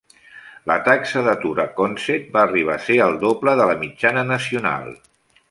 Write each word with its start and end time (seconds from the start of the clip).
La 0.69 0.77
taxa 0.87 1.21
d'atur 1.27 1.51
a 1.63 1.65
Consett 1.81 2.31
va 2.39 2.41
arribar 2.45 2.79
a 2.79 2.83
ser 2.87 2.99
el 3.09 3.19
doble 3.27 3.55
de 3.61 3.69
la 3.73 3.77
mitjana 3.85 4.27
nacional. 4.33 4.91